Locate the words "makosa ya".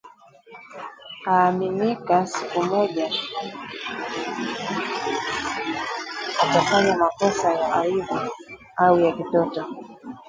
6.97-7.73